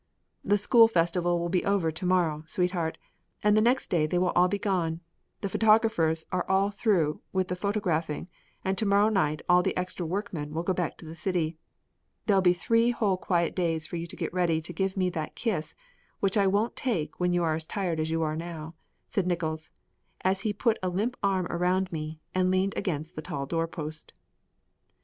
"The 0.43 0.57
school 0.57 0.87
festival 0.87 1.37
will 1.37 1.47
be 1.49 1.63
over 1.63 1.91
to 1.91 2.05
morrow, 2.07 2.43
sweetheart, 2.47 2.97
and 3.43 3.55
the 3.55 3.61
next 3.61 3.91
day 3.91 4.07
they 4.07 4.17
will 4.17 4.31
all 4.31 4.47
be 4.47 4.57
gone. 4.57 5.01
The 5.41 5.49
photographers 5.49 6.25
are 6.31 6.43
all 6.49 6.71
through 6.71 7.21
with 7.31 7.49
the 7.49 7.55
photographing 7.55 8.27
and 8.65 8.79
to 8.79 8.85
morrow 8.87 9.09
night 9.09 9.43
all 9.47 9.61
the 9.61 9.77
extra 9.77 10.03
workmen 10.03 10.53
go 10.53 10.73
back 10.73 10.97
to 10.97 11.05
the 11.05 11.13
city. 11.13 11.55
There'll 12.25 12.41
be 12.41 12.51
three 12.53 12.89
whole 12.89 13.15
quiet 13.15 13.55
days 13.55 13.85
for 13.85 13.95
you 13.95 14.07
to 14.07 14.15
get 14.15 14.33
ready 14.33 14.59
to 14.59 14.73
give 14.73 14.97
me 14.97 15.11
that 15.11 15.35
kiss, 15.35 15.75
which 16.19 16.35
I 16.35 16.47
won't 16.47 16.75
take 16.75 17.19
when 17.19 17.31
you 17.31 17.43
are 17.43 17.53
as 17.53 17.67
tired 17.67 17.99
as 17.99 18.09
you 18.09 18.23
are 18.23 18.35
now," 18.35 18.73
said 19.05 19.27
Nickols, 19.27 19.69
as 20.21 20.39
he 20.41 20.51
put 20.51 20.79
a 20.81 20.89
limp 20.89 21.15
arm 21.21 21.45
around 21.51 21.91
me 21.91 22.19
and 22.33 22.49
leaned 22.49 22.73
against 22.75 23.15
the 23.15 23.21
tall 23.21 23.45
door 23.45 23.67
post. 23.67 24.13